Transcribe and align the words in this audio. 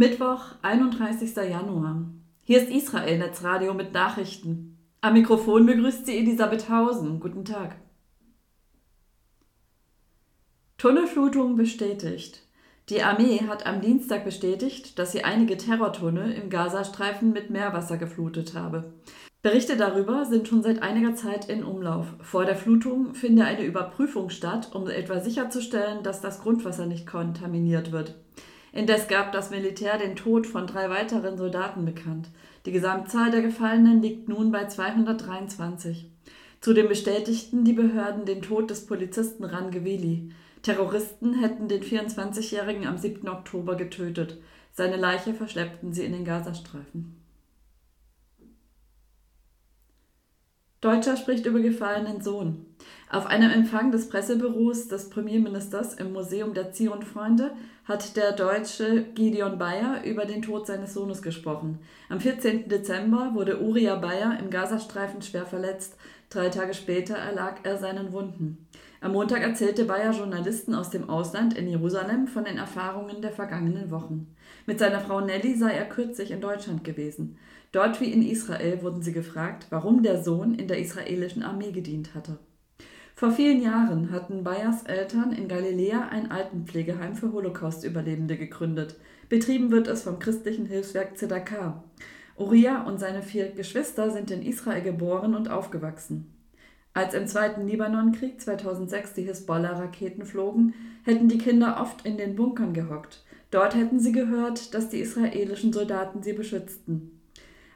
Mittwoch, 0.00 0.54
31. 0.62 1.36
Januar. 1.36 2.06
Hier 2.42 2.62
ist 2.62 2.70
Israel 2.70 3.18
Netzradio 3.18 3.74
mit 3.74 3.92
Nachrichten. 3.92 4.78
Am 5.02 5.12
Mikrofon 5.12 5.66
begrüßt 5.66 6.06
sie 6.06 6.16
Elisabeth 6.16 6.70
Hausen. 6.70 7.20
Guten 7.20 7.44
Tag. 7.44 7.76
Tunnelflutung 10.78 11.56
bestätigt. 11.56 12.40
Die 12.88 13.02
Armee 13.02 13.42
hat 13.46 13.66
am 13.66 13.82
Dienstag 13.82 14.24
bestätigt, 14.24 14.98
dass 14.98 15.12
sie 15.12 15.22
einige 15.22 15.58
Terrortunnel 15.58 16.32
im 16.32 16.48
Gazastreifen 16.48 17.34
mit 17.34 17.50
Meerwasser 17.50 17.98
geflutet 17.98 18.54
habe. 18.54 18.94
Berichte 19.42 19.76
darüber 19.76 20.24
sind 20.24 20.48
schon 20.48 20.62
seit 20.62 20.82
einiger 20.82 21.14
Zeit 21.14 21.50
in 21.50 21.62
Umlauf. 21.62 22.06
Vor 22.22 22.46
der 22.46 22.56
Flutung 22.56 23.12
finde 23.12 23.44
eine 23.44 23.64
Überprüfung 23.64 24.30
statt, 24.30 24.70
um 24.74 24.88
etwa 24.88 25.20
sicherzustellen, 25.20 26.02
dass 26.02 26.22
das 26.22 26.40
Grundwasser 26.40 26.86
nicht 26.86 27.06
kontaminiert 27.06 27.92
wird. 27.92 28.14
Indes 28.72 29.08
gab 29.08 29.32
das 29.32 29.50
Militär 29.50 29.98
den 29.98 30.16
Tod 30.16 30.46
von 30.46 30.66
drei 30.66 30.88
weiteren 30.90 31.36
Soldaten 31.36 31.84
bekannt. 31.84 32.28
Die 32.66 32.72
Gesamtzahl 32.72 33.30
der 33.30 33.42
Gefallenen 33.42 34.02
liegt 34.02 34.28
nun 34.28 34.52
bei 34.52 34.66
223. 34.66 36.10
Zudem 36.60 36.88
bestätigten 36.88 37.64
die 37.64 37.72
Behörden 37.72 38.26
den 38.26 38.42
Tod 38.42 38.70
des 38.70 38.86
Polizisten 38.86 39.44
Rangewili. 39.44 40.30
Terroristen 40.62 41.40
hätten 41.40 41.68
den 41.68 41.82
24-Jährigen 41.82 42.86
am 42.86 42.98
7. 42.98 43.28
Oktober 43.28 43.76
getötet. 43.76 44.38
Seine 44.72 44.96
Leiche 44.96 45.32
verschleppten 45.34 45.92
sie 45.92 46.04
in 46.04 46.12
den 46.12 46.24
Gazastreifen. 46.24 47.16
Deutscher 50.80 51.18
spricht 51.18 51.44
über 51.44 51.60
gefallenen 51.60 52.22
Sohn. 52.22 52.64
Auf 53.10 53.26
einem 53.26 53.50
Empfang 53.50 53.92
des 53.92 54.08
Pressebüros 54.08 54.88
des 54.88 55.10
Premierministers 55.10 55.92
im 55.94 56.14
Museum 56.14 56.54
der 56.54 56.72
Zion-Freunde 56.72 57.52
hat 57.84 58.16
der 58.16 58.32
Deutsche 58.32 59.02
Gideon 59.14 59.58
Bayer 59.58 60.02
über 60.04 60.24
den 60.24 60.40
Tod 60.40 60.66
seines 60.66 60.94
Sohnes 60.94 61.20
gesprochen. 61.20 61.80
Am 62.08 62.18
14. 62.18 62.70
Dezember 62.70 63.34
wurde 63.34 63.60
Uriah 63.60 63.96
Bayer 63.96 64.38
im 64.40 64.48
Gazastreifen 64.48 65.20
schwer 65.20 65.44
verletzt. 65.44 65.96
Drei 66.30 66.48
Tage 66.48 66.72
später 66.72 67.16
erlag 67.16 67.56
er 67.64 67.76
seinen 67.76 68.12
Wunden. 68.12 68.66
Am 69.02 69.12
Montag 69.12 69.42
erzählte 69.42 69.86
Bayer 69.86 70.12
Journalisten 70.12 70.74
aus 70.74 70.90
dem 70.90 71.08
Ausland 71.08 71.56
in 71.56 71.66
Jerusalem 71.66 72.26
von 72.26 72.44
den 72.44 72.58
Erfahrungen 72.58 73.22
der 73.22 73.32
vergangenen 73.32 73.90
Wochen. 73.90 74.34
Mit 74.66 74.78
seiner 74.78 75.00
Frau 75.00 75.22
Nelly 75.22 75.56
sei 75.56 75.72
er 75.72 75.86
kürzlich 75.86 76.30
in 76.30 76.42
Deutschland 76.42 76.84
gewesen. 76.84 77.38
Dort 77.72 77.98
wie 78.02 78.12
in 78.12 78.20
Israel 78.20 78.82
wurden 78.82 79.00
sie 79.00 79.14
gefragt, 79.14 79.68
warum 79.70 80.02
der 80.02 80.22
Sohn 80.22 80.54
in 80.54 80.68
der 80.68 80.78
israelischen 80.78 81.42
Armee 81.42 81.72
gedient 81.72 82.14
hatte. 82.14 82.38
Vor 83.14 83.30
vielen 83.30 83.62
Jahren 83.62 84.10
hatten 84.10 84.44
Bayers 84.44 84.82
Eltern 84.82 85.32
in 85.32 85.48
Galiläa 85.48 86.08
ein 86.08 86.30
Altenpflegeheim 86.30 87.14
für 87.14 87.32
Holocaust-Überlebende 87.32 88.36
gegründet. 88.36 88.96
Betrieben 89.30 89.70
wird 89.70 89.88
es 89.88 90.02
vom 90.02 90.18
christlichen 90.18 90.66
Hilfswerk 90.66 91.16
Tzedakah. 91.16 91.84
Uriah 92.36 92.82
und 92.82 93.00
seine 93.00 93.22
vier 93.22 93.50
Geschwister 93.50 94.10
sind 94.10 94.30
in 94.30 94.42
Israel 94.42 94.82
geboren 94.82 95.34
und 95.34 95.50
aufgewachsen. 95.50 96.34
Als 97.00 97.14
im 97.14 97.26
Zweiten 97.26 97.66
Libanonkrieg 97.66 98.38
2006 98.42 99.14
die 99.14 99.22
Hisbollah-Raketen 99.22 100.26
flogen, 100.26 100.74
hätten 101.02 101.28
die 101.28 101.38
Kinder 101.38 101.80
oft 101.80 102.04
in 102.04 102.18
den 102.18 102.36
Bunkern 102.36 102.74
gehockt. 102.74 103.24
Dort 103.50 103.74
hätten 103.74 103.98
sie 103.98 104.12
gehört, 104.12 104.74
dass 104.74 104.90
die 104.90 104.98
israelischen 104.98 105.72
Soldaten 105.72 106.22
sie 106.22 106.34
beschützten. 106.34 107.18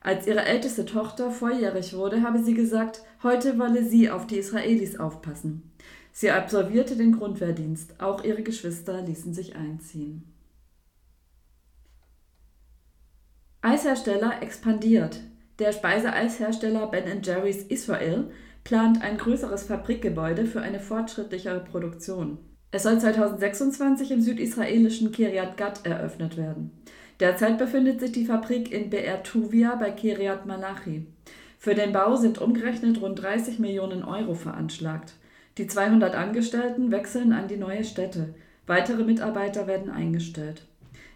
Als 0.00 0.26
ihre 0.26 0.44
älteste 0.44 0.86
Tochter 0.86 1.30
volljährig 1.30 1.94
wurde, 1.94 2.22
habe 2.22 2.42
sie 2.42 2.54
gesagt, 2.54 3.02
heute 3.22 3.60
wolle 3.60 3.84
sie 3.84 4.10
auf 4.10 4.26
die 4.26 4.38
Israelis 4.38 4.98
aufpassen. 4.98 5.70
Sie 6.10 6.32
absolvierte 6.32 6.96
den 6.96 7.16
Grundwehrdienst, 7.16 8.00
auch 8.00 8.24
ihre 8.24 8.42
Geschwister 8.42 9.02
ließen 9.02 9.34
sich 9.34 9.54
einziehen. 9.54 10.24
Eishersteller 13.60 14.42
expandiert. 14.42 15.20
Der 15.60 15.70
Speiseeishersteller 15.70 16.88
Ben 16.88 17.22
Jerry's 17.22 17.62
Israel 17.62 18.32
plant 18.64 19.02
ein 19.02 19.18
größeres 19.18 19.64
Fabrikgebäude 19.64 20.46
für 20.46 20.60
eine 20.60 20.80
fortschrittlichere 20.80 21.60
Produktion. 21.60 22.38
Es 22.70 22.84
soll 22.84 22.98
2026 22.98 24.12
im 24.12 24.20
südisraelischen 24.22 25.12
Kiryat 25.12 25.56
Gat 25.56 25.84
eröffnet 25.84 26.36
werden. 26.36 26.70
Derzeit 27.20 27.58
befindet 27.58 28.00
sich 28.00 28.12
die 28.12 28.24
Fabrik 28.24 28.72
in 28.72 28.90
Be'er 28.90 29.22
Tuvia 29.22 29.74
bei 29.76 29.90
Kiryat 29.90 30.46
Malachi. 30.46 31.06
Für 31.58 31.74
den 31.74 31.92
Bau 31.92 32.16
sind 32.16 32.40
umgerechnet 32.40 33.00
rund 33.00 33.22
30 33.22 33.58
Millionen 33.58 34.02
Euro 34.02 34.34
veranschlagt. 34.34 35.12
Die 35.58 35.66
200 35.66 36.14
Angestellten 36.14 36.90
wechseln 36.90 37.32
an 37.32 37.46
die 37.46 37.56
neue 37.56 37.84
Stätte. 37.84 38.34
Weitere 38.66 39.04
Mitarbeiter 39.04 39.66
werden 39.66 39.90
eingestellt. 39.90 40.66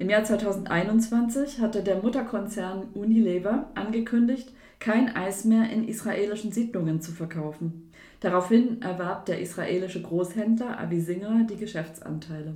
Im 0.00 0.08
Jahr 0.08 0.24
2021 0.24 1.60
hatte 1.60 1.82
der 1.82 2.02
Mutterkonzern 2.02 2.84
Unilever 2.94 3.70
angekündigt, 3.74 4.50
kein 4.78 5.14
Eis 5.14 5.44
mehr 5.44 5.68
in 5.68 5.86
israelischen 5.86 6.52
Siedlungen 6.52 7.02
zu 7.02 7.12
verkaufen. 7.12 7.92
Daraufhin 8.20 8.80
erwarb 8.80 9.26
der 9.26 9.42
israelische 9.42 10.00
Großhändler 10.00 10.80
Avisinger 10.80 11.46
die 11.46 11.58
Geschäftsanteile. 11.58 12.54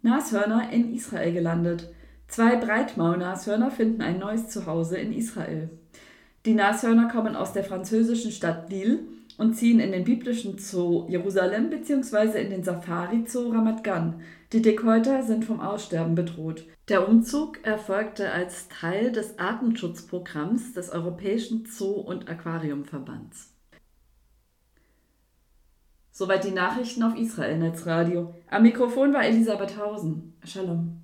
Nashörner 0.00 0.72
in 0.72 0.94
Israel 0.94 1.34
gelandet. 1.34 1.92
Zwei 2.26 2.56
Breitmaulnashörner 2.56 3.70
finden 3.70 4.00
ein 4.00 4.18
neues 4.18 4.48
Zuhause 4.48 4.96
in 4.96 5.12
Israel. 5.12 5.68
Die 6.46 6.54
Nashörner 6.54 7.08
kommen 7.08 7.36
aus 7.36 7.52
der 7.52 7.64
französischen 7.64 8.32
Stadt 8.32 8.70
Lille 8.70 9.00
und 9.40 9.54
ziehen 9.54 9.80
in 9.80 9.90
den 9.90 10.04
biblischen 10.04 10.58
Zoo 10.58 11.06
Jerusalem 11.08 11.70
bzw. 11.70 12.42
in 12.42 12.50
den 12.50 12.62
Safari 12.62 13.24
Zoo 13.26 13.50
Ramat 13.50 13.82
Gan. 13.82 14.20
Die 14.52 14.60
Dickhäuter 14.60 15.22
sind 15.22 15.46
vom 15.46 15.60
Aussterben 15.60 16.14
bedroht. 16.14 16.66
Der 16.90 17.08
Umzug 17.08 17.64
erfolgte 17.64 18.30
als 18.32 18.68
Teil 18.68 19.12
des 19.12 19.38
Artenschutzprogramms 19.38 20.74
des 20.74 20.90
Europäischen 20.90 21.64
Zoo- 21.64 22.02
und 22.02 22.28
Aquariumverbands. 22.28 23.54
Soweit 26.10 26.44
die 26.44 26.50
Nachrichten 26.50 27.02
auf 27.02 27.16
Israel 27.16 27.56
Netzradio. 27.56 28.34
Am 28.50 28.62
Mikrofon 28.62 29.14
war 29.14 29.24
Elisabeth 29.24 29.78
Hausen. 29.78 30.34
Shalom. 30.44 31.00